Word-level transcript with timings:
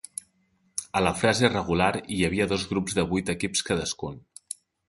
A 1.01 1.03
la 1.07 1.11
fase 1.19 1.51
regular 1.51 1.91
hi 2.15 2.19
havia 2.31 2.49
dos 2.55 2.65
grups 2.73 2.99
de 3.01 3.07
vuit 3.13 3.33
equips 3.37 3.65
cadascun. 3.69 4.19